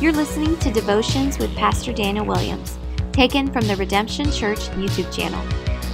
You're 0.00 0.12
listening 0.12 0.56
to 0.60 0.70
Devotions 0.70 1.38
with 1.38 1.54
Pastor 1.56 1.92
Daniel 1.92 2.24
Williams, 2.24 2.78
taken 3.12 3.52
from 3.52 3.66
the 3.66 3.76
Redemption 3.76 4.32
Church 4.32 4.60
YouTube 4.70 5.14
channel. 5.14 5.44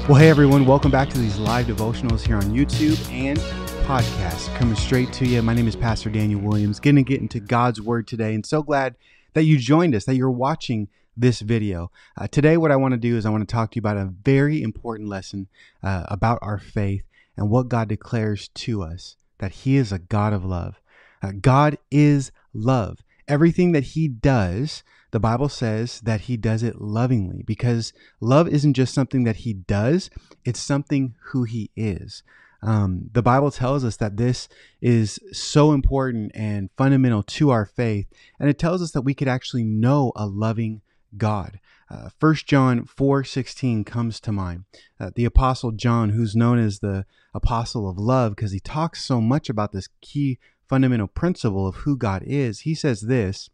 Well, 0.09 0.15
hey 0.15 0.29
everyone, 0.29 0.65
welcome 0.65 0.93
back 0.93 1.11
to 1.11 1.19
these 1.19 1.39
live 1.39 1.67
devotionals 1.67 2.25
here 2.25 2.37
on 2.37 2.45
YouTube 2.45 3.11
and 3.11 3.37
podcast 3.85 4.55
coming 4.55 4.77
straight 4.77 5.13
to 5.15 5.27
you. 5.27 5.43
My 5.43 5.55
name 5.55 5.67
is 5.67 5.75
Pastor 5.75 6.09
Daniel 6.09 6.41
Williams, 6.41 6.79
Going 6.79 6.95
to 6.95 7.03
get 7.03 7.21
into 7.21 7.41
God's 7.41 7.81
Word 7.81 8.07
today, 8.07 8.33
and 8.33 8.47
so 8.47 8.63
glad 8.63 8.95
that 9.33 9.43
you 9.43 9.59
joined 9.59 9.93
us, 9.93 10.05
that 10.05 10.15
you're 10.15 10.31
watching 10.31 10.87
this 11.17 11.41
video. 11.41 11.91
Uh, 12.17 12.29
today, 12.29 12.57
what 12.57 12.71
I 12.71 12.77
want 12.77 12.93
to 12.93 12.99
do 12.99 13.17
is 13.17 13.27
I 13.27 13.31
want 13.31 13.49
to 13.49 13.53
talk 13.53 13.73
to 13.73 13.77
you 13.77 13.81
about 13.81 13.97
a 13.97 14.13
very 14.23 14.63
important 14.63 15.09
lesson 15.09 15.49
uh, 15.83 16.05
about 16.07 16.39
our 16.43 16.59
faith 16.59 17.03
and 17.37 17.51
what 17.51 17.67
God 17.67 17.89
declares 17.89 18.47
to 18.55 18.85
us 18.85 19.17
that 19.39 19.51
He 19.51 19.77
is 19.77 19.91
a 19.91 19.99
God 19.99 20.33
of 20.33 20.45
love. 20.45 20.81
Uh, 21.21 21.33
God 21.41 21.77
is 21.91 22.31
love. 22.55 23.01
Everything 23.29 23.73
that 23.73 23.85
He 23.85 24.09
does, 24.09 24.83
the 25.11 25.21
Bible 25.21 25.49
says 25.49 26.01
that 26.01 26.23
He 26.23 26.37
does 26.37 26.63
it 26.63 26.81
lovingly 26.81 27.43
because 27.43 27.93
love 28.21 28.49
isn't 28.49 28.75
just 28.75 28.95
something 28.95 29.25
that 29.25 29.37
He 29.37 29.53
does, 29.53 30.11
it's 30.45 30.61
something 30.61 31.15
who 31.31 31.45
He 31.45 31.71
is. 31.77 32.23
Um, 32.63 33.11
the 33.13 33.23
Bible 33.23 33.51
tells 33.51 33.85
us 33.85 33.97
that 33.99 34.17
this 34.17 34.49
is 34.81 35.21
so 35.33 35.73
important 35.73 36.33
and 36.35 36.71
fundamental 36.77 37.23
to 37.23 37.51
our 37.51 37.67
faith, 37.67 38.07
and 38.41 38.49
it 38.49 38.59
tells 38.59 38.83
us 38.83 38.93
that 38.93 39.03
we 39.03 39.15
could 39.15 39.29
actually 39.29 39.65
know 39.65 40.13
a 40.17 40.27
loving 40.27 40.83
God. 41.17 41.61
Uh, 41.89 42.09
1 42.19 42.47
John 42.47 42.85
4:16 42.85 43.85
comes 43.85 44.19
to 44.21 44.33
mind. 44.33 44.65
Uh, 44.99 45.11
the 45.15 45.25
apostle 45.25 45.71
John, 45.71 46.11
who's 46.11 46.35
known 46.35 46.59
as 46.59 46.81
the 46.81 47.07
apostle 47.33 47.89
of 47.89 47.99
love 47.99 48.35
because 48.35 48.51
he 48.51 48.61
talks 48.61 49.05
so 49.05 49.21
much 49.21 49.49
about 49.49 49.73
this 49.73 49.89
key 50.01 50.39
fundamental 50.69 51.07
principle 51.07 51.67
of 51.67 51.77
who 51.77 51.97
God 51.97 52.23
is. 52.25 52.61
He 52.61 52.75
says 52.75 53.03
this, 53.03 53.51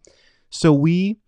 "So 0.51 0.73
we 0.73 1.19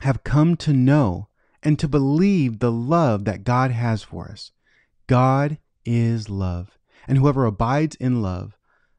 have 0.00 0.24
come 0.24 0.56
to 0.56 0.72
know 0.72 1.28
and 1.62 1.78
to 1.78 1.88
believe 1.88 2.58
the 2.58 2.72
love 2.72 3.24
that 3.24 3.44
God 3.44 3.70
has 3.70 4.02
for 4.02 4.30
us. 4.30 4.52
God 5.06 5.58
is 5.84 6.28
love, 6.28 6.78
and 7.06 7.18
whoever 7.18 7.44
abides 7.44 7.96
in 7.96 8.22
love 8.22 8.56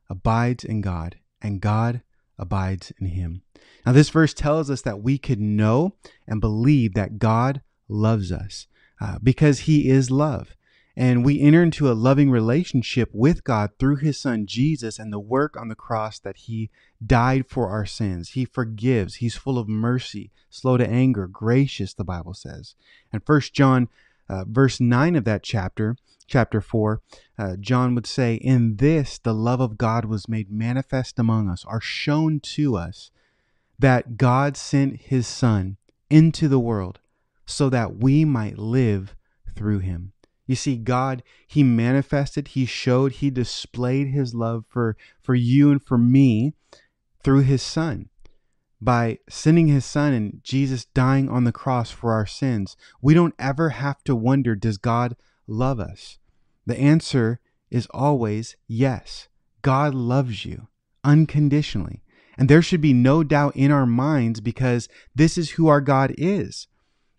abides 0.10 0.64
in 0.64 0.82
God, 0.82 1.18
and 1.42 1.62
God 1.62 2.02
abides 2.38 2.92
in 3.00 3.08
him." 3.08 3.44
Now, 3.86 3.94
this 3.94 4.10
verse 4.10 4.34
tells 4.34 4.70
us 4.70 4.82
that 4.82 5.02
we 5.02 5.18
could 5.18 5.40
know 5.40 5.96
and 6.28 6.42
believe 6.42 6.94
that 6.94 7.20
God 7.20 7.62
loves 7.88 8.32
us 8.32 8.68
uh, 9.02 9.18
because 9.22 9.60
He 9.62 9.90
is 9.90 10.12
love. 10.12 10.56
And 11.00 11.24
we 11.24 11.40
enter 11.40 11.64
into 11.64 11.90
a 11.90 11.94
loving 11.94 12.30
relationship 12.30 13.10
with 13.14 13.46
God 13.46 13.70
through 13.80 13.96
His 13.96 14.20
Son 14.20 14.46
Jesus 14.46 15.00
and 15.00 15.14
the 15.14 15.20
work 15.20 15.56
on 15.56 15.70
the 15.70 15.74
cross 15.76 16.20
that 16.20 16.36
He 16.36 16.70
died 17.04 17.48
for 17.48 17.70
our 17.70 17.86
sins. 17.86 18.32
He 18.32 18.44
forgives, 18.44 19.16
He's 19.16 19.38
full 19.38 19.58
of 19.58 19.70
mercy, 19.70 20.30
slow 20.50 20.76
to 20.76 20.86
anger, 20.86 21.26
gracious, 21.26 21.94
the 21.94 22.04
Bible 22.04 22.34
says. 22.34 22.76
And 23.14 23.26
First 23.26 23.54
John, 23.54 23.88
uh, 24.28 24.44
verse 24.46 24.82
9 24.82 25.16
of 25.16 25.24
that 25.24 25.42
chapter, 25.42 25.96
chapter 26.28 26.60
4, 26.60 27.02
uh, 27.38 27.56
John 27.62 27.96
would 27.96 28.06
say, 28.06 28.36
In 28.36 28.76
this 28.76 29.20
the 29.20 29.34
love 29.34 29.62
of 29.62 29.78
God 29.78 30.04
was 30.04 30.28
made 30.28 30.52
manifest 30.52 31.18
among 31.18 31.48
us, 31.48 31.64
are 31.64 31.80
shown 31.80 32.42
to 32.42 32.76
us 32.76 33.10
that 33.80 34.18
God 34.18 34.58
sent 34.58 35.04
his 35.04 35.28
Son 35.28 35.78
into 36.10 36.50
the 36.50 36.60
world 36.60 37.00
so 37.46 37.70
that 37.70 38.04
we 38.04 38.26
might 38.26 38.58
live 38.58 39.16
through 39.56 39.80
him. 39.80 40.12
You 40.50 40.56
see, 40.56 40.78
God, 40.78 41.22
He 41.46 41.62
manifested, 41.62 42.48
He 42.48 42.66
showed, 42.66 43.12
He 43.12 43.30
displayed 43.30 44.08
His 44.08 44.34
love 44.34 44.66
for, 44.68 44.98
for 45.22 45.36
you 45.36 45.70
and 45.70 45.80
for 45.80 46.00
me 46.00 46.56
through 47.24 47.42
His 47.42 47.62
Son. 47.62 48.10
By 48.82 49.20
sending 49.30 49.68
His 49.68 49.86
Son 49.86 50.12
and 50.12 50.42
Jesus 50.44 50.86
dying 50.86 51.30
on 51.30 51.44
the 51.44 51.52
cross 51.52 51.92
for 51.92 52.14
our 52.14 52.26
sins, 52.26 52.76
we 53.00 53.14
don't 53.14 53.36
ever 53.38 53.70
have 53.70 54.04
to 54.06 54.16
wonder, 54.16 54.56
does 54.56 54.80
God 54.80 55.16
love 55.46 55.80
us? 55.80 56.18
The 56.66 56.80
answer 56.80 57.40
is 57.70 57.86
always 57.92 58.56
yes. 58.68 59.28
God 59.62 59.94
loves 59.94 60.46
you 60.46 60.68
unconditionally. 61.04 62.02
And 62.40 62.50
there 62.50 62.64
should 62.64 62.82
be 62.82 62.94
no 62.94 63.24
doubt 63.24 63.56
in 63.56 63.70
our 63.70 63.86
minds 63.86 64.42
because 64.42 64.90
this 65.14 65.38
is 65.38 65.52
who 65.52 65.68
our 65.68 65.82
God 65.82 66.12
is. 66.18 66.66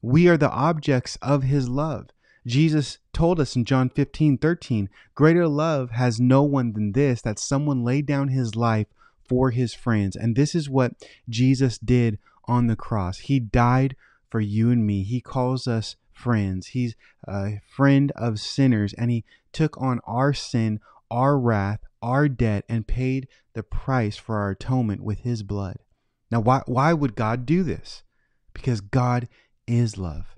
We 0.02 0.26
are 0.26 0.36
the 0.36 0.50
objects 0.50 1.16
of 1.22 1.44
his 1.44 1.68
love. 1.68 2.08
Jesus 2.46 2.98
told 3.12 3.38
us 3.38 3.54
in 3.54 3.64
John 3.64 3.90
15, 3.90 4.38
13, 4.38 4.88
greater 5.14 5.46
love 5.46 5.90
has 5.90 6.20
no 6.20 6.42
one 6.42 6.72
than 6.72 6.92
this, 6.92 7.22
that 7.22 7.38
someone 7.38 7.84
laid 7.84 8.06
down 8.06 8.28
his 8.28 8.56
life 8.56 8.86
for 9.28 9.50
his 9.50 9.74
friends. 9.74 10.16
And 10.16 10.34
this 10.34 10.54
is 10.54 10.70
what 10.70 10.92
Jesus 11.28 11.78
did 11.78 12.18
on 12.46 12.66
the 12.66 12.76
cross. 12.76 13.18
He 13.18 13.38
died 13.38 13.94
for 14.28 14.40
you 14.40 14.70
and 14.70 14.86
me. 14.86 15.02
He 15.02 15.20
calls 15.20 15.68
us 15.68 15.96
friends. 16.12 16.68
He's 16.68 16.96
a 17.26 17.60
friend 17.68 18.12
of 18.16 18.40
sinners, 18.40 18.92
and 18.94 19.10
he 19.10 19.24
took 19.52 19.80
on 19.80 20.00
our 20.06 20.32
sin, 20.32 20.80
our 21.10 21.38
wrath, 21.38 21.80
our 22.02 22.28
debt, 22.28 22.64
and 22.68 22.86
paid 22.86 23.28
the 23.54 23.62
price 23.62 24.16
for 24.16 24.38
our 24.38 24.50
atonement 24.50 25.02
with 25.02 25.20
his 25.20 25.42
blood. 25.42 25.76
Now, 26.30 26.40
why, 26.40 26.62
why 26.66 26.92
would 26.92 27.14
God 27.14 27.44
do 27.44 27.62
this? 27.62 28.02
Because 28.54 28.80
God 28.80 29.28
is 29.66 29.98
love. 29.98 30.36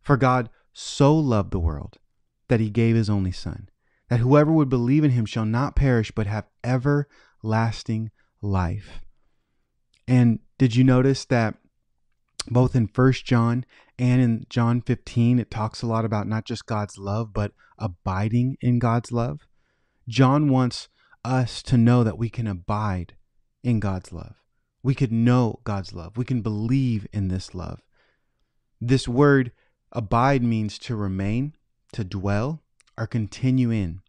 For 0.00 0.16
God 0.16 0.48
so 0.80 1.12
loved 1.12 1.50
the 1.50 1.58
world 1.58 1.98
that 2.46 2.60
he 2.60 2.70
gave 2.70 2.94
his 2.94 3.10
only 3.10 3.32
Son, 3.32 3.68
that 4.08 4.20
whoever 4.20 4.52
would 4.52 4.68
believe 4.68 5.02
in 5.02 5.10
him 5.10 5.26
shall 5.26 5.44
not 5.44 5.74
perish 5.74 6.12
but 6.12 6.28
have 6.28 6.46
everlasting 6.62 8.12
life. 8.40 9.00
And 10.06 10.38
did 10.56 10.76
you 10.76 10.84
notice 10.84 11.24
that 11.24 11.56
both 12.48 12.76
in 12.76 12.86
First 12.86 13.24
John 13.24 13.66
and 13.98 14.22
in 14.22 14.46
John 14.48 14.80
15, 14.80 15.40
it 15.40 15.50
talks 15.50 15.82
a 15.82 15.86
lot 15.88 16.04
about 16.04 16.28
not 16.28 16.44
just 16.44 16.66
God's 16.66 16.96
love, 16.96 17.32
but 17.32 17.50
abiding 17.76 18.56
in 18.60 18.78
God's 18.78 19.10
love? 19.10 19.40
John 20.06 20.48
wants 20.48 20.88
us 21.24 21.60
to 21.64 21.76
know 21.76 22.04
that 22.04 22.18
we 22.18 22.30
can 22.30 22.46
abide 22.46 23.16
in 23.64 23.80
God's 23.80 24.12
love. 24.12 24.36
We 24.84 24.94
could 24.94 25.10
know 25.10 25.58
God's 25.64 25.92
love. 25.92 26.16
We 26.16 26.24
can 26.24 26.40
believe 26.40 27.08
in 27.12 27.26
this 27.26 27.52
love. 27.52 27.80
This 28.80 29.08
word 29.08 29.50
abide 29.92 30.42
means 30.42 30.78
to 30.80 30.96
remain, 30.96 31.54
to 31.92 32.04
dwell, 32.04 32.62
or 32.96 33.06
continue 33.06 33.70
in. 33.70 34.00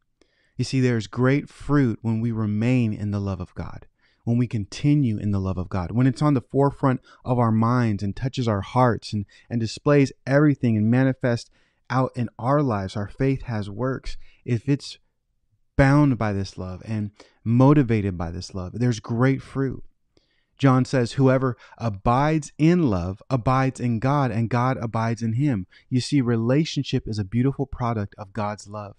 You 0.58 0.66
see, 0.66 0.82
there's 0.82 1.08
great 1.08 1.50
fruit 1.50 2.00
when 2.02 2.20
we 2.20 2.32
remain 2.32 2.94
in 2.94 3.12
the 3.12 3.20
love 3.20 3.40
of 3.40 3.56
God, 3.56 3.88
when 4.26 4.38
we 4.38 4.48
continue 4.48 5.18
in 5.18 5.32
the 5.32 5.40
love 5.40 5.58
of 5.58 5.70
God, 5.70 5.92
when 5.92 6.08
it's 6.08 6.22
on 6.22 6.34
the 6.34 6.42
forefront 6.42 7.02
of 7.24 7.40
our 7.40 7.52
minds 7.52 8.04
and 8.04 8.16
touches 8.16 8.48
our 8.48 8.62
hearts 8.62 9.14
and, 9.14 9.26
and 9.50 9.60
displays 9.60 10.12
everything 10.28 10.76
and 10.76 10.92
manifests 10.92 11.50
out 11.90 12.12
in 12.16 12.30
our 12.38 12.62
lives. 12.62 12.96
Our 12.96 13.08
faith 13.08 13.44
has 13.44 13.70
works. 13.70 14.18
If 14.44 14.68
it's 14.68 14.98
bound 15.80 16.18
by 16.18 16.34
this 16.34 16.58
love 16.58 16.82
and 16.84 17.12
motivated 17.46 18.18
by 18.18 18.32
this 18.32 18.54
love. 18.54 18.74
There's 18.78 19.00
great 19.00 19.42
fruit. 19.42 19.82
John 20.60 20.86
says, 20.86 21.14
Whoever 21.14 21.58
abides 21.78 22.52
in 22.58 22.90
love 22.90 23.24
abides 23.30 23.80
in 23.80 24.00
God, 24.00 24.30
and 24.30 24.50
God 24.50 24.78
abides 24.78 25.24
in 25.24 25.34
him. 25.34 25.66
You 25.90 26.02
see, 26.02 26.22
relationship 26.22 27.08
is 27.08 27.18
a 27.18 27.24
beautiful 27.24 27.66
product 27.66 28.14
of 28.18 28.34
God's 28.34 28.68
love. 28.68 28.96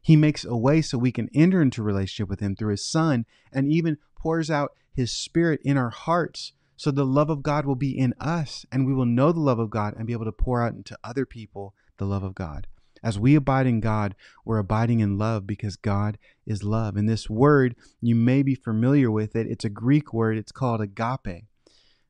He 0.00 0.16
makes 0.16 0.44
a 0.44 0.56
way 0.56 0.82
so 0.82 0.98
we 0.98 1.12
can 1.12 1.28
enter 1.34 1.62
into 1.62 1.82
relationship 1.82 2.28
with 2.28 2.40
him 2.40 2.56
through 2.56 2.70
his 2.70 2.84
Son, 2.84 3.26
and 3.52 3.70
even 3.70 3.98
pours 4.18 4.50
out 4.50 4.72
his 4.94 5.12
Spirit 5.12 5.60
in 5.62 5.76
our 5.76 5.90
hearts 5.90 6.52
so 6.76 6.90
the 6.90 7.06
love 7.06 7.30
of 7.30 7.44
God 7.44 7.64
will 7.64 7.76
be 7.76 7.96
in 7.96 8.12
us, 8.18 8.66
and 8.72 8.84
we 8.86 8.92
will 8.92 9.06
know 9.06 9.30
the 9.30 9.38
love 9.38 9.60
of 9.60 9.70
God 9.70 9.94
and 9.96 10.04
be 10.04 10.12
able 10.12 10.24
to 10.24 10.32
pour 10.32 10.62
out 10.62 10.74
into 10.74 10.98
other 11.04 11.24
people 11.24 11.74
the 11.98 12.06
love 12.06 12.24
of 12.24 12.34
God. 12.34 12.66
As 13.02 13.18
we 13.18 13.34
abide 13.34 13.66
in 13.66 13.80
God, 13.80 14.14
we're 14.44 14.58
abiding 14.58 15.00
in 15.00 15.18
love 15.18 15.46
because 15.46 15.76
God 15.76 16.18
is 16.46 16.62
love. 16.62 16.96
And 16.96 17.08
this 17.08 17.28
word, 17.28 17.74
you 18.00 18.14
may 18.14 18.42
be 18.42 18.54
familiar 18.54 19.10
with 19.10 19.34
it. 19.34 19.46
It's 19.46 19.64
a 19.64 19.70
Greek 19.70 20.12
word, 20.12 20.38
it's 20.38 20.52
called 20.52 20.80
agape. 20.80 21.46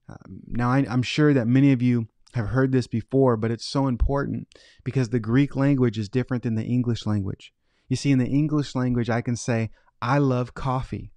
Um, 0.08 0.40
now, 0.46 0.70
I, 0.70 0.84
I'm 0.88 1.02
sure 1.02 1.32
that 1.32 1.46
many 1.46 1.72
of 1.72 1.80
you 1.80 2.08
have 2.34 2.48
heard 2.48 2.72
this 2.72 2.86
before, 2.86 3.36
but 3.36 3.50
it's 3.50 3.64
so 3.64 3.86
important 3.86 4.48
because 4.84 5.08
the 5.08 5.20
Greek 5.20 5.56
language 5.56 5.98
is 5.98 6.08
different 6.08 6.42
than 6.42 6.54
the 6.54 6.64
English 6.64 7.06
language. 7.06 7.52
You 7.88 7.96
see, 7.96 8.10
in 8.10 8.18
the 8.18 8.26
English 8.26 8.74
language, 8.74 9.10
I 9.10 9.20
can 9.20 9.36
say, 9.36 9.70
I 10.00 10.18
love 10.18 10.54
coffee. 10.54 11.12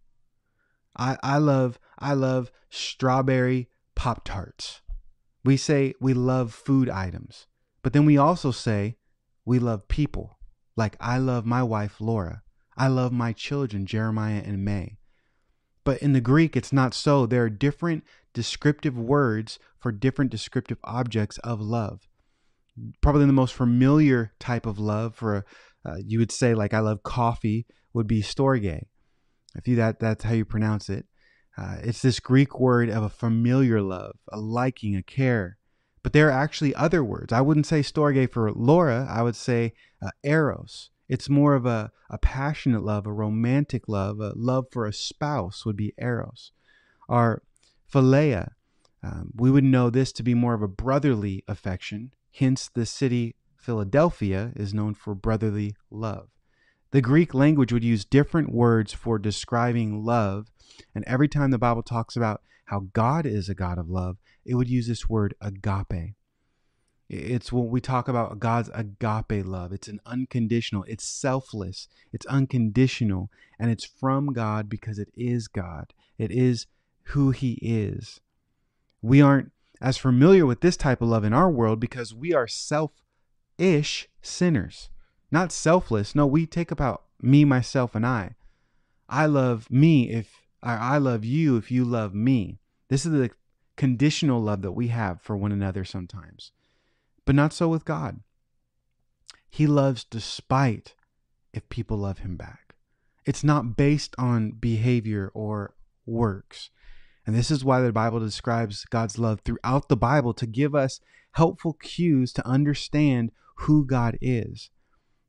I, 0.97 1.17
I 1.23 1.37
love 1.37 1.79
I 1.99 2.13
love 2.13 2.51
strawberry 2.69 3.69
pop 3.95 4.23
tarts. 4.23 4.81
We 5.43 5.57
say 5.57 5.93
we 5.99 6.13
love 6.13 6.53
food 6.53 6.89
items, 6.89 7.47
but 7.81 7.93
then 7.93 8.05
we 8.05 8.17
also 8.17 8.51
say 8.51 8.97
we 9.45 9.59
love 9.59 9.87
people. 9.87 10.37
Like 10.75 10.97
I 10.99 11.17
love 11.17 11.45
my 11.45 11.63
wife, 11.63 12.01
Laura. 12.01 12.41
I 12.77 12.87
love 12.87 13.11
my 13.13 13.31
children, 13.31 13.85
Jeremiah 13.85 14.41
and 14.45 14.65
May. 14.65 14.97
But 15.83 16.01
in 16.01 16.13
the 16.13 16.21
Greek, 16.21 16.57
it's 16.57 16.73
not 16.73 16.93
so. 16.93 17.25
There 17.25 17.43
are 17.43 17.49
different 17.49 18.03
descriptive 18.33 18.97
words 18.97 19.59
for 19.79 19.91
different 19.91 20.31
descriptive 20.31 20.79
objects 20.83 21.37
of 21.39 21.61
love. 21.61 22.07
Probably 23.01 23.25
the 23.25 23.31
most 23.31 23.53
familiar 23.53 24.33
type 24.39 24.65
of 24.65 24.79
love 24.79 25.15
for, 25.15 25.45
uh, 25.85 25.97
you 26.03 26.19
would 26.19 26.31
say, 26.31 26.53
like, 26.53 26.73
I 26.73 26.79
love 26.79 27.03
coffee, 27.03 27.65
would 27.93 28.07
be 28.07 28.21
storge. 28.21 28.81
If 29.55 29.67
you 29.67 29.77
that 29.77 29.99
that's 29.99 30.25
how 30.25 30.33
you 30.33 30.43
pronounce 30.43 30.89
it. 30.89 31.05
Uh, 31.57 31.77
it's 31.81 32.01
this 32.01 32.19
Greek 32.19 32.59
word 32.59 32.89
of 32.89 33.03
a 33.03 33.09
familiar 33.09 33.81
love, 33.81 34.17
a 34.29 34.37
liking, 34.37 34.95
a 34.97 35.03
care. 35.03 35.57
But 36.05 36.13
there 36.13 36.27
are 36.27 36.39
actually 36.43 36.75
other 36.75 37.03
words. 37.03 37.33
I 37.33 37.41
wouldn't 37.41 37.65
say 37.65 37.79
storge 37.79 38.31
for 38.31 38.51
Laura. 38.51 39.07
I 39.09 39.23
would 39.23 39.35
say 39.35 39.73
uh, 40.03 40.11
eros. 40.23 40.91
It's 41.09 41.29
more 41.29 41.55
of 41.55 41.65
a, 41.65 41.91
a 42.11 42.19
passionate 42.19 42.83
love, 42.83 43.07
a 43.07 43.11
romantic 43.11 43.89
love, 43.89 44.19
a 44.19 44.33
love 44.35 44.67
for 44.71 44.85
a 44.85 44.93
spouse 44.93 45.65
would 45.65 45.75
be 45.75 45.95
eros. 45.97 46.51
Our 47.09 47.41
philia, 47.91 48.51
um, 49.01 49.31
we 49.33 49.49
would 49.49 49.63
know 49.63 49.89
this 49.89 50.11
to 50.11 50.21
be 50.21 50.35
more 50.35 50.53
of 50.53 50.61
a 50.61 50.67
brotherly 50.67 51.43
affection. 51.47 52.13
Hence, 52.31 52.69
the 52.71 52.85
city 52.85 53.33
Philadelphia 53.57 54.51
is 54.55 54.75
known 54.75 54.93
for 54.93 55.15
brotherly 55.15 55.75
love. 55.89 56.29
The 56.91 57.01
Greek 57.01 57.33
language 57.33 57.73
would 57.73 57.83
use 57.83 58.05
different 58.05 58.53
words 58.53 58.93
for 58.93 59.19
describing 59.19 60.03
love, 60.03 60.51
and 60.93 61.03
every 61.05 61.27
time 61.27 61.51
the 61.51 61.57
Bible 61.57 61.83
talks 61.83 62.15
about 62.15 62.41
how 62.65 62.87
God 62.93 63.25
is 63.25 63.49
a 63.49 63.55
God 63.55 63.77
of 63.77 63.89
love, 63.89 64.17
it 64.45 64.55
would 64.55 64.69
use 64.69 64.87
this 64.87 65.09
word 65.09 65.35
agape. 65.41 66.15
It's 67.07 67.51
when 67.51 67.69
we 67.69 67.81
talk 67.81 68.07
about 68.07 68.39
God's 68.39 68.69
agape 68.73 69.45
love. 69.45 69.71
It's 69.71 69.87
an 69.87 69.99
unconditional, 70.05 70.83
it's 70.87 71.03
selfless, 71.03 71.87
it's 72.11 72.25
unconditional, 72.25 73.29
and 73.59 73.69
it's 73.69 73.85
from 73.85 74.33
God 74.33 74.69
because 74.69 74.97
it 74.97 75.09
is 75.15 75.47
God. 75.47 75.93
It 76.17 76.31
is 76.31 76.65
who 77.09 77.31
He 77.31 77.59
is. 77.61 78.21
We 79.01 79.21
aren't 79.21 79.51
as 79.81 79.97
familiar 79.97 80.45
with 80.45 80.61
this 80.61 80.77
type 80.77 81.01
of 81.01 81.09
love 81.09 81.23
in 81.23 81.33
our 81.33 81.49
world 81.49 81.79
because 81.79 82.13
we 82.13 82.33
are 82.33 82.47
self 82.47 82.91
ish 83.57 84.09
sinners 84.21 84.89
not 85.35 85.51
selfless. 85.51 86.15
No, 86.15 86.25
we 86.25 86.47
take 86.47 86.71
about 86.71 87.03
me, 87.21 87.43
myself, 87.43 87.93
and 87.93 88.05
I. 88.05 88.35
I 89.09 89.25
love 89.25 89.69
me 89.69 90.09
if 90.09 90.41
I 90.63 90.97
love 90.97 91.23
you 91.23 91.57
if 91.57 91.69
you 91.69 91.83
love 91.83 92.15
me. 92.15 92.57
This 92.89 93.05
is 93.05 93.11
the 93.11 93.29
conditional 93.75 94.41
love 94.41 94.61
that 94.63 94.71
we 94.71 94.87
have 94.87 95.21
for 95.21 95.35
one 95.35 95.51
another 95.51 95.83
sometimes, 95.83 96.53
but 97.25 97.35
not 97.35 97.53
so 97.53 97.67
with 97.67 97.83
God. 97.85 98.21
He 99.49 99.67
loves 99.67 100.05
despite 100.05 100.95
if 101.53 101.69
people 101.69 101.97
love 101.97 102.19
him 102.19 102.37
back. 102.37 102.75
It's 103.25 103.43
not 103.43 103.75
based 103.75 104.15
on 104.17 104.51
behavior 104.51 105.31
or 105.33 105.75
works. 106.05 106.69
And 107.27 107.35
this 107.35 107.51
is 107.51 107.65
why 107.65 107.81
the 107.81 107.91
Bible 107.91 108.21
describes 108.21 108.85
God's 108.85 109.19
love 109.19 109.41
throughout 109.41 109.89
the 109.89 109.97
Bible 109.97 110.33
to 110.33 110.47
give 110.47 110.73
us 110.73 111.01
helpful 111.31 111.73
cues 111.73 112.31
to 112.33 112.47
understand 112.47 113.31
who 113.57 113.85
God 113.85 114.17
is. 114.21 114.69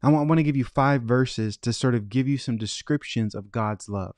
I 0.03 0.11
want, 0.11 0.27
I 0.27 0.29
want 0.29 0.39
to 0.39 0.45
give 0.45 0.57
you 0.57 0.65
five 0.65 1.03
verses 1.03 1.57
to 1.59 1.73
sort 1.73 1.95
of 1.95 2.09
give 2.09 2.29
you 2.29 2.39
some 2.39 2.57
descriptions 2.57 3.35
of 3.35 3.53
God's 3.53 3.89
love. 3.89 4.15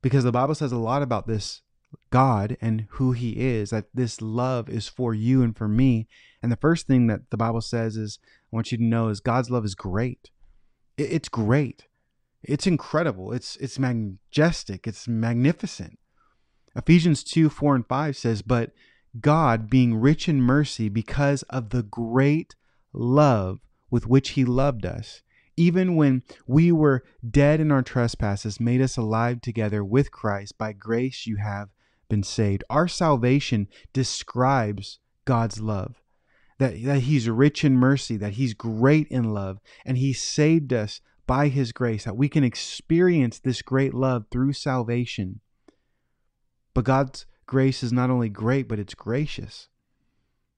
Because 0.00 0.24
the 0.24 0.32
Bible 0.32 0.54
says 0.54 0.72
a 0.72 0.78
lot 0.78 1.02
about 1.02 1.26
this 1.26 1.62
God 2.10 2.56
and 2.60 2.86
who 2.90 3.12
He 3.12 3.32
is, 3.32 3.70
that 3.70 3.86
this 3.92 4.20
love 4.20 4.68
is 4.68 4.88
for 4.88 5.14
you 5.14 5.42
and 5.42 5.56
for 5.56 5.68
me. 5.68 6.08
And 6.42 6.50
the 6.50 6.56
first 6.56 6.86
thing 6.86 7.06
that 7.08 7.30
the 7.30 7.36
Bible 7.36 7.60
says 7.60 7.96
is, 7.96 8.18
I 8.24 8.56
want 8.56 8.72
you 8.72 8.78
to 8.78 8.84
know, 8.84 9.08
is 9.08 9.20
God's 9.20 9.50
love 9.50 9.64
is 9.64 9.74
great. 9.74 10.30
It's 10.96 11.28
great. 11.28 11.86
It's 12.42 12.66
incredible. 12.66 13.32
It's 13.32 13.56
it's 13.56 13.78
majestic. 13.78 14.86
It's 14.86 15.06
magnificent. 15.06 15.98
Ephesians 16.74 17.22
2, 17.22 17.50
4, 17.50 17.76
and 17.76 17.86
5 17.86 18.16
says, 18.16 18.42
But 18.42 18.72
God, 19.20 19.68
being 19.68 19.94
rich 19.94 20.28
in 20.28 20.40
mercy 20.40 20.88
because 20.88 21.42
of 21.44 21.68
the 21.68 21.82
great 21.82 22.54
love 22.92 23.60
with 23.92 24.06
which 24.06 24.30
he 24.30 24.44
loved 24.44 24.86
us, 24.86 25.22
even 25.54 25.94
when 25.94 26.22
we 26.46 26.72
were 26.72 27.04
dead 27.28 27.60
in 27.60 27.70
our 27.70 27.82
trespasses, 27.82 28.58
made 28.58 28.80
us 28.80 28.96
alive 28.96 29.42
together 29.42 29.84
with 29.84 30.10
Christ. 30.10 30.56
By 30.56 30.72
grace 30.72 31.26
you 31.26 31.36
have 31.36 31.68
been 32.08 32.22
saved. 32.22 32.64
Our 32.70 32.88
salvation 32.88 33.68
describes 33.92 34.98
God's 35.26 35.60
love. 35.60 35.96
That, 36.58 36.82
that 36.84 37.00
he's 37.00 37.28
rich 37.28 37.64
in 37.64 37.76
mercy, 37.76 38.16
that 38.16 38.34
he's 38.34 38.54
great 38.54 39.08
in 39.08 39.34
love, 39.34 39.58
and 39.84 39.98
he 39.98 40.12
saved 40.12 40.72
us 40.72 41.00
by 41.26 41.48
his 41.48 41.72
grace, 41.72 42.04
that 42.04 42.16
we 42.16 42.28
can 42.28 42.44
experience 42.44 43.38
this 43.38 43.62
great 43.62 43.92
love 43.92 44.24
through 44.30 44.54
salvation. 44.54 45.40
But 46.72 46.84
God's 46.84 47.26
grace 47.46 47.82
is 47.82 47.92
not 47.92 48.10
only 48.10 48.28
great, 48.30 48.68
but 48.68 48.78
it's 48.78 48.94
gracious. 48.94 49.68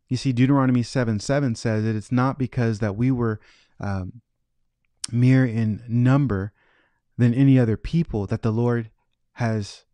You 0.08 0.16
see, 0.16 0.32
Deuteronomy 0.32 0.82
7 0.82 1.18
7 1.20 1.54
says 1.54 1.84
that 1.84 1.96
it's 1.96 2.12
not 2.12 2.38
because 2.38 2.78
that 2.80 2.96
we 2.96 3.10
were 3.10 3.40
um, 3.80 4.20
mere 5.10 5.44
in 5.44 5.82
number 5.88 6.52
than 7.16 7.34
any 7.34 7.58
other 7.58 7.76
people 7.76 8.26
that 8.26 8.42
the 8.42 8.50
Lord 8.50 8.90
has 9.34 9.84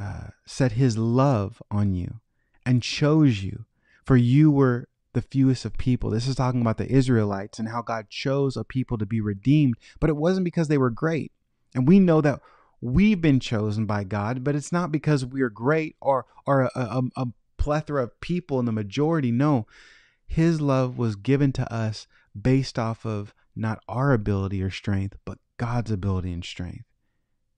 uh, 0.00 0.28
set 0.46 0.72
his 0.72 0.96
love 0.98 1.62
on 1.70 1.94
you 1.94 2.20
and 2.64 2.82
chose 2.82 3.42
you, 3.42 3.64
for 4.04 4.16
you 4.16 4.50
were 4.50 4.88
the 5.12 5.22
fewest 5.22 5.64
of 5.64 5.78
people. 5.78 6.10
This 6.10 6.28
is 6.28 6.36
talking 6.36 6.60
about 6.60 6.76
the 6.76 6.90
Israelites 6.90 7.58
and 7.58 7.68
how 7.68 7.80
God 7.80 8.10
chose 8.10 8.56
a 8.56 8.64
people 8.64 8.98
to 8.98 9.06
be 9.06 9.20
redeemed, 9.20 9.76
but 9.98 10.10
it 10.10 10.16
wasn't 10.16 10.44
because 10.44 10.68
they 10.68 10.78
were 10.78 10.90
great. 10.90 11.32
And 11.74 11.88
we 11.88 11.98
know 11.98 12.20
that 12.20 12.40
we've 12.80 13.20
been 13.20 13.40
chosen 13.40 13.86
by 13.86 14.04
God, 14.04 14.44
but 14.44 14.54
it's 14.54 14.72
not 14.72 14.92
because 14.92 15.24
we're 15.24 15.48
great 15.48 15.96
or 16.00 16.26
or 16.46 16.62
a, 16.62 16.70
a, 16.74 17.02
a 17.16 17.26
plethora 17.66 18.04
of 18.04 18.20
people 18.20 18.60
in 18.60 18.64
the 18.64 18.70
majority. 18.70 19.32
No, 19.32 19.66
his 20.24 20.60
love 20.60 20.98
was 20.98 21.16
given 21.16 21.50
to 21.54 21.72
us 21.72 22.06
based 22.40 22.78
off 22.78 23.04
of 23.04 23.34
not 23.56 23.82
our 23.88 24.12
ability 24.12 24.62
or 24.62 24.70
strength, 24.70 25.16
but 25.24 25.38
God's 25.56 25.90
ability 25.90 26.32
and 26.32 26.44
strength. 26.44 26.84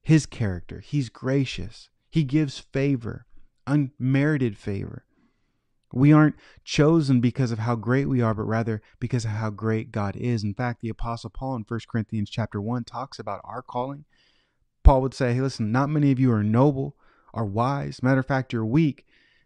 His 0.01 0.25
character. 0.25 0.81
He's 0.81 1.11
gracious. 1.11 1.91
He 2.09 2.25
gives 2.25 2.59
favor, 2.59 3.27
unmerited 3.67 4.57
favor. 4.57 5.05
We 5.93 6.11
aren't 6.11 6.37
chosen 6.65 7.21
because 7.21 7.53
of 7.53 7.59
how 7.59 7.77
great 7.77 8.09
we 8.09 8.23
are, 8.23 8.33
but 8.33 8.45
rather 8.45 8.81
because 9.01 9.27
of 9.27 9.33
how 9.33 9.51
great 9.51 9.93
God 9.93 10.17
is. 10.17 10.43
In 10.43 10.55
fact, 10.55 10.81
the 10.81 10.89
apostle 10.89 11.29
Paul 11.29 11.57
in 11.57 11.67
1 11.69 11.81
Corinthians 11.87 12.31
chapter 12.31 12.63
1 12.63 12.85
talks 12.85 13.19
about 13.19 13.43
our 13.45 13.61
calling. 13.61 14.07
Paul 14.83 15.03
would 15.03 15.13
say, 15.13 15.35
"Hey, 15.35 15.43
listen, 15.43 15.71
not 15.71 15.91
many 15.91 16.13
of 16.13 16.19
you 16.19 16.33
are 16.33 16.43
noble, 16.43 16.97
are 17.35 17.45
wise. 17.45 18.03
Matter 18.03 18.21
of 18.21 18.27
fact, 18.27 18.55
you're 18.55 18.65
weak. 18.65 19.05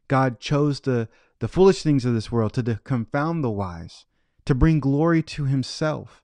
God 0.09 0.41
chose 0.41 0.81
the, 0.81 1.09
the 1.39 1.49
foolish 1.49 1.83
things 1.83 2.05
of 2.05 2.15
this 2.15 2.31
world 2.31 2.53
to 2.55 2.81
confound 2.85 3.43
the 3.43 3.51
wise, 3.51 4.07
to 4.45 4.55
bring 4.55 4.81
glory 4.81 5.23
to 5.23 5.45
himself. 5.45 6.23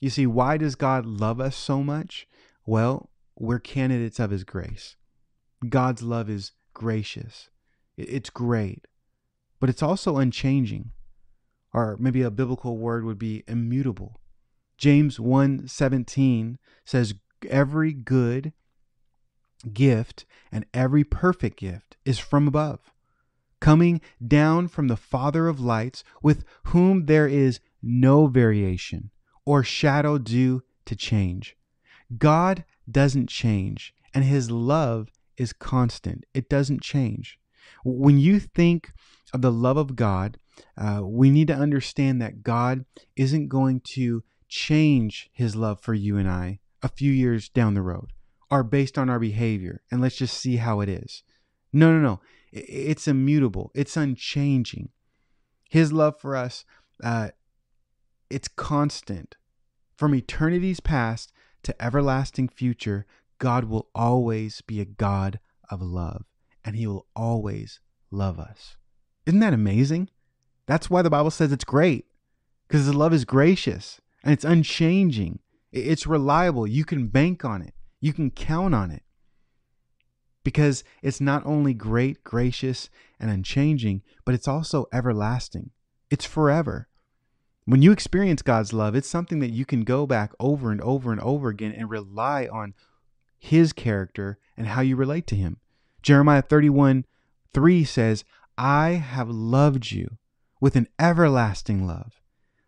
You 0.00 0.10
see, 0.10 0.26
why 0.26 0.56
does 0.56 0.74
God 0.74 1.04
love 1.04 1.40
us 1.40 1.56
so 1.56 1.82
much? 1.82 2.26
Well, 2.66 3.10
we're 3.36 3.58
candidates 3.58 4.18
of 4.18 4.30
his 4.30 4.44
grace. 4.44 4.96
God's 5.68 6.02
love 6.02 6.30
is 6.30 6.52
gracious, 6.72 7.50
it's 7.96 8.30
great, 8.30 8.86
but 9.58 9.68
it's 9.68 9.82
also 9.82 10.16
unchanging. 10.16 10.92
Or 11.72 11.96
maybe 12.00 12.22
a 12.22 12.30
biblical 12.30 12.78
word 12.78 13.04
would 13.04 13.18
be 13.18 13.44
immutable. 13.46 14.20
James 14.76 15.18
1:17 15.18 16.58
says 16.84 17.14
every 17.48 17.92
good 17.92 18.52
gift 19.72 20.24
and 20.52 20.66
every 20.72 21.04
perfect 21.04 21.58
gift 21.58 21.96
is 22.04 22.18
from 22.18 22.48
above, 22.48 22.90
coming 23.60 24.00
down 24.26 24.68
from 24.68 24.88
the 24.88 24.96
Father 24.96 25.48
of 25.48 25.60
lights, 25.60 26.02
with 26.22 26.44
whom 26.64 27.06
there 27.06 27.28
is 27.28 27.60
no 27.82 28.26
variation 28.26 29.10
or 29.44 29.62
shadow 29.62 30.18
due 30.18 30.62
to 30.86 30.96
change. 30.96 31.56
God 32.16 32.64
doesn't 32.90 33.28
change, 33.28 33.94
and 34.12 34.24
his 34.24 34.50
love 34.50 35.10
is 35.36 35.52
constant. 35.52 36.24
It 36.34 36.48
doesn't 36.48 36.82
change. 36.82 37.38
When 37.84 38.18
you 38.18 38.40
think 38.40 38.92
of 39.32 39.42
the 39.42 39.52
love 39.52 39.76
of 39.76 39.96
God, 39.96 40.38
uh, 40.76 41.00
we 41.04 41.30
need 41.30 41.46
to 41.48 41.54
understand 41.54 42.20
that 42.20 42.42
God 42.42 42.84
isn't 43.16 43.48
going 43.48 43.80
to 43.94 44.22
change 44.48 45.30
his 45.32 45.54
love 45.54 45.80
for 45.80 45.94
you 45.94 46.16
and 46.16 46.28
I 46.28 46.58
a 46.82 46.88
few 46.88 47.12
years 47.12 47.48
down 47.48 47.74
the 47.74 47.82
road 47.82 48.12
are 48.50 48.62
based 48.62 48.98
on 48.98 49.08
our 49.08 49.18
behavior 49.18 49.82
and 49.90 50.00
let's 50.00 50.16
just 50.16 50.38
see 50.38 50.56
how 50.56 50.80
it 50.80 50.88
is. 50.88 51.22
No, 51.72 51.92
no, 51.92 52.00
no. 52.00 52.20
It's 52.52 53.06
immutable. 53.06 53.70
It's 53.74 53.96
unchanging. 53.96 54.90
His 55.68 55.92
love 55.92 56.20
for 56.20 56.34
us, 56.34 56.64
uh, 57.02 57.28
it's 58.28 58.48
constant. 58.48 59.36
From 59.96 60.14
eternity's 60.14 60.80
past 60.80 61.32
to 61.62 61.82
everlasting 61.82 62.48
future, 62.48 63.06
God 63.38 63.64
will 63.64 63.88
always 63.94 64.62
be 64.62 64.80
a 64.80 64.84
God 64.84 65.38
of 65.70 65.80
love, 65.80 66.24
and 66.64 66.74
He 66.74 66.86
will 66.86 67.06
always 67.14 67.80
love 68.10 68.40
us. 68.40 68.76
Isn't 69.26 69.40
that 69.40 69.52
amazing? 69.52 70.08
That's 70.66 70.90
why 70.90 71.02
the 71.02 71.10
Bible 71.10 71.30
says 71.30 71.52
it's 71.52 71.64
great, 71.64 72.06
because 72.66 72.86
His 72.86 72.94
love 72.94 73.12
is 73.12 73.24
gracious 73.24 74.00
and 74.24 74.32
it's 74.32 74.44
unchanging. 74.44 75.38
It's 75.72 76.06
reliable. 76.06 76.66
You 76.66 76.84
can 76.84 77.06
bank 77.06 77.44
on 77.44 77.62
it. 77.62 77.74
You 78.00 78.12
can 78.12 78.30
count 78.30 78.74
on 78.74 78.90
it 78.90 79.02
because 80.42 80.82
it's 81.02 81.20
not 81.20 81.44
only 81.44 81.74
great, 81.74 82.24
gracious, 82.24 82.88
and 83.18 83.30
unchanging, 83.30 84.02
but 84.24 84.34
it's 84.34 84.48
also 84.48 84.86
everlasting. 84.92 85.70
It's 86.10 86.24
forever. 86.24 86.88
When 87.66 87.82
you 87.82 87.92
experience 87.92 88.42
God's 88.42 88.72
love, 88.72 88.94
it's 88.94 89.08
something 89.08 89.40
that 89.40 89.50
you 89.50 89.64
can 89.64 89.84
go 89.84 90.06
back 90.06 90.32
over 90.40 90.72
and 90.72 90.80
over 90.80 91.12
and 91.12 91.20
over 91.20 91.50
again 91.50 91.72
and 91.72 91.90
rely 91.90 92.48
on 92.50 92.74
His 93.38 93.72
character 93.72 94.38
and 94.56 94.68
how 94.68 94.80
you 94.80 94.96
relate 94.96 95.26
to 95.28 95.36
Him. 95.36 95.58
Jeremiah 96.02 96.42
31 96.42 97.04
3 97.52 97.84
says, 97.84 98.24
I 98.56 98.90
have 98.90 99.28
loved 99.28 99.90
you 99.90 100.16
with 100.60 100.76
an 100.76 100.88
everlasting 100.98 101.86
love. 101.86 102.20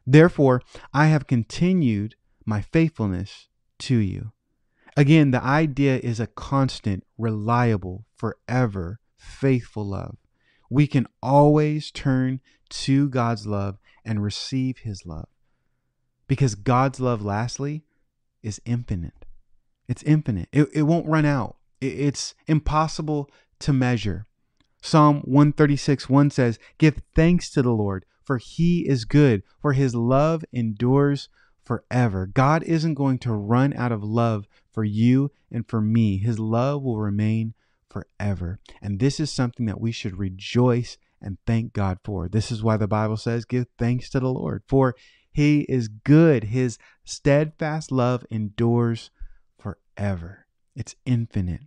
Therefore, 0.06 0.62
I 0.92 1.06
have 1.06 1.26
continued 1.26 2.16
my 2.44 2.60
faithfulness 2.60 3.48
to 3.80 3.96
you. 3.96 4.32
Again, 4.96 5.30
the 5.30 5.42
idea 5.42 5.99
is 5.99 6.20
a 6.20 6.26
constant, 6.26 7.04
reliable, 7.16 8.04
forever, 8.14 9.00
faithful 9.16 9.87
love. 9.88 10.16
We 10.68 10.87
can 10.87 11.06
always 11.22 11.90
turn 11.90 12.40
to 12.70 13.08
God's 13.08 13.46
love 13.46 13.78
and 14.04 14.22
receive 14.22 14.78
his 14.78 15.06
love. 15.06 15.28
Because 16.28 16.54
God's 16.54 17.00
love, 17.00 17.22
lastly, 17.22 17.84
is 18.42 18.61
infinite. 18.64 19.25
It's 19.88 20.02
infinite. 20.02 20.49
It, 20.52 20.68
it 20.72 20.82
won't 20.82 21.08
run 21.08 21.25
out. 21.25 21.56
It, 21.80 21.99
it's 21.99 22.34
impossible 22.46 23.30
to 23.61 23.72
measure. 23.72 24.26
Psalm 24.82 25.22
136 25.25 26.08
1 26.08 26.30
says, 26.30 26.58
Give 26.78 27.00
thanks 27.14 27.50
to 27.50 27.62
the 27.62 27.72
Lord, 27.72 28.04
for 28.25 28.38
he 28.38 28.87
is 28.88 29.04
good, 29.04 29.42
for 29.61 29.75
his 29.75 29.94
love 29.94 30.44
endures 30.52 31.28
forever. 31.64 32.26
God 32.26 32.62
isn't 32.64 32.94
going 32.94 33.18
to 33.20 33.32
run 33.32 33.72
out 33.75 33.92
of 33.92 34.02
love 34.02 34.49
for 34.73 34.85
you 34.85 35.31
and 35.50 35.69
for 35.69 35.81
me. 35.81 36.19
His 36.19 36.38
love 36.38 36.83
will 36.83 36.99
remain 36.99 37.55
forever. 37.88 38.59
And 38.81 38.99
this 38.99 39.21
is 39.21 39.31
something 39.31 39.67
that 39.67 39.81
we 39.81 39.93
should 39.93 40.19
rejoice 40.19 40.99
and 41.21 41.38
thank 41.47 41.73
God 41.73 41.99
for. 42.05 42.29
This 42.29 42.50
is 42.50 42.62
why 42.62 42.76
the 42.76 42.88
Bible 42.88 43.17
says, 43.17 43.45
Give 43.45 43.67
thanks 43.79 44.11
to 44.11 44.21
the 44.21 44.29
Lord, 44.29 44.62
for 44.67 44.95
he 45.33 45.61
is 45.62 45.88
good. 45.88 46.45
His 46.45 46.79
steadfast 47.05 47.91
love 47.91 48.26
endures 48.31 49.11
forever, 49.59 50.47
it's 50.76 50.95
infinite. 51.07 51.62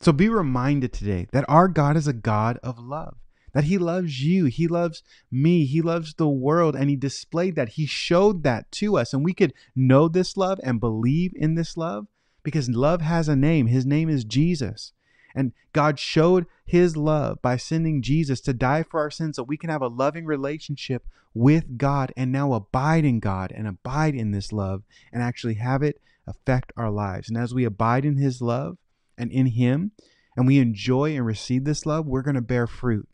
So 0.00 0.12
be 0.12 0.28
reminded 0.28 0.92
today 0.92 1.26
that 1.32 1.44
our 1.48 1.68
God 1.68 1.96
is 1.96 2.06
a 2.06 2.12
God 2.12 2.58
of 2.62 2.78
love, 2.78 3.16
that 3.52 3.64
He 3.64 3.78
loves 3.78 4.22
you, 4.22 4.44
He 4.44 4.68
loves 4.68 5.02
me, 5.30 5.66
He 5.66 5.82
loves 5.82 6.14
the 6.14 6.28
world, 6.28 6.76
and 6.76 6.88
He 6.88 6.96
displayed 6.96 7.56
that. 7.56 7.70
He 7.70 7.84
showed 7.84 8.44
that 8.44 8.70
to 8.72 8.96
us, 8.96 9.12
and 9.12 9.24
we 9.24 9.34
could 9.34 9.52
know 9.74 10.08
this 10.08 10.36
love 10.36 10.60
and 10.62 10.80
believe 10.80 11.32
in 11.34 11.56
this 11.56 11.76
love 11.76 12.06
because 12.48 12.70
love 12.70 13.02
has 13.02 13.28
a 13.28 13.36
name. 13.36 13.66
His 13.66 13.84
name 13.84 14.08
is 14.08 14.24
Jesus. 14.24 14.92
And 15.34 15.52
God 15.72 15.98
showed 15.98 16.46
his 16.64 16.96
love 16.96 17.42
by 17.42 17.56
sending 17.56 18.00
Jesus 18.02 18.40
to 18.40 18.52
die 18.52 18.82
for 18.82 19.00
our 19.00 19.10
sins 19.10 19.36
so 19.36 19.42
we 19.42 19.58
can 19.58 19.70
have 19.70 19.82
a 19.82 19.88
loving 19.88 20.24
relationship 20.24 21.06
with 21.34 21.76
God 21.76 22.12
and 22.16 22.32
now 22.32 22.54
abide 22.54 23.04
in 23.04 23.20
God 23.20 23.52
and 23.54 23.68
abide 23.68 24.14
in 24.14 24.30
this 24.30 24.52
love 24.52 24.82
and 25.12 25.22
actually 25.22 25.54
have 25.54 25.82
it 25.82 26.00
affect 26.26 26.72
our 26.76 26.90
lives. 26.90 27.28
And 27.28 27.36
as 27.36 27.54
we 27.54 27.64
abide 27.64 28.04
in 28.04 28.16
his 28.16 28.40
love 28.40 28.78
and 29.16 29.30
in 29.30 29.46
him 29.46 29.92
and 30.36 30.46
we 30.46 30.58
enjoy 30.58 31.14
and 31.14 31.26
receive 31.26 31.64
this 31.64 31.84
love, 31.84 32.06
we're 32.06 32.22
going 32.22 32.34
to 32.34 32.40
bear 32.40 32.66
fruit. 32.66 33.08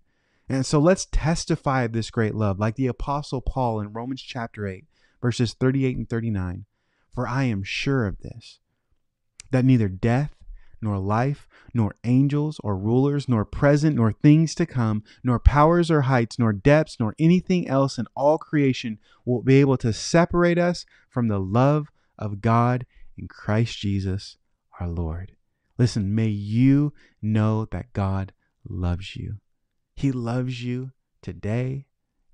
And 0.48 0.64
so 0.64 0.78
let's 0.78 1.06
testify 1.06 1.82
of 1.82 1.92
this 1.92 2.10
great 2.10 2.34
love, 2.34 2.58
like 2.58 2.76
the 2.76 2.86
Apostle 2.86 3.40
Paul 3.40 3.80
in 3.80 3.92
Romans 3.92 4.22
chapter 4.22 4.66
8, 4.66 4.84
verses 5.20 5.54
38 5.54 5.96
and 5.96 6.08
39. 6.08 6.66
For 7.14 7.26
I 7.26 7.44
am 7.44 7.62
sure 7.62 8.06
of 8.06 8.20
this, 8.20 8.58
that 9.54 9.64
neither 9.64 9.88
death, 9.88 10.34
nor 10.82 10.99
life, 10.99 11.46
nor 11.73 11.94
angels, 12.02 12.61
or 12.64 12.76
rulers, 12.76 13.28
nor 13.28 13.44
present, 13.44 13.94
nor 13.94 14.12
things 14.12 14.52
to 14.56 14.66
come, 14.66 15.04
nor 15.23 15.38
powers 15.38 15.92
or 15.92 16.02
heights, 16.02 16.40
nor 16.40 16.52
depths, 16.52 16.99
nor 16.99 17.14
anything 17.20 17.68
else 17.68 17.96
in 17.96 18.06
all 18.16 18.37
creation 18.37 18.99
will 19.25 19.42
be 19.42 19.61
able 19.61 19.76
to 19.76 19.92
separate 19.92 20.58
us 20.58 20.84
from 21.08 21.28
the 21.28 21.38
love 21.38 21.87
of 22.18 22.40
God 22.40 22.84
in 23.16 23.28
Christ 23.28 23.78
Jesus 23.78 24.37
our 24.80 24.88
Lord. 24.88 25.37
Listen, 25.78 26.16
may 26.16 26.26
you 26.26 26.92
know 27.23 27.66
that 27.66 27.92
God 27.92 28.32
loves 28.68 29.14
you. 29.14 29.37
He 29.94 30.11
loves 30.11 30.64
you 30.64 30.90
today, 31.23 31.87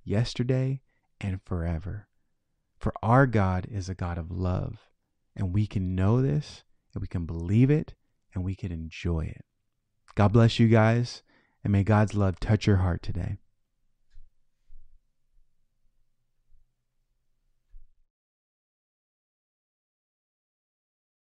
yesterday, 0.04 0.80
and 1.20 1.40
forever. 1.44 2.08
For 2.78 2.94
our 3.02 3.26
God 3.26 3.66
is 3.70 3.90
a 3.90 3.94
God 3.94 4.16
of 4.16 4.30
love, 4.30 4.78
and 5.36 5.52
we 5.52 5.66
can 5.66 5.94
know 5.94 6.22
this, 6.22 6.64
and 6.94 7.00
we 7.00 7.06
can 7.06 7.26
believe 7.26 7.70
it, 7.70 7.94
and 8.34 8.44
we 8.44 8.54
can 8.54 8.72
enjoy 8.72 9.20
it. 9.20 9.44
God 10.14 10.32
bless 10.32 10.58
you 10.58 10.68
guys, 10.68 11.22
and 11.62 11.72
may 11.72 11.84
God's 11.84 12.14
love 12.14 12.40
touch 12.40 12.66
your 12.66 12.78
heart 12.78 13.02
today. 13.02 13.38